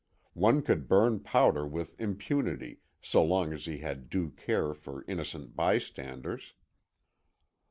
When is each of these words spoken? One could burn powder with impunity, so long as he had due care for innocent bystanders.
One 0.33 0.63
could 0.63 0.87
burn 0.87 1.19
powder 1.19 1.63
with 1.67 1.95
impunity, 2.01 2.79
so 3.03 3.23
long 3.23 3.53
as 3.53 3.65
he 3.65 3.77
had 3.77 4.09
due 4.09 4.31
care 4.31 4.73
for 4.73 5.05
innocent 5.07 5.55
bystanders. 5.55 6.53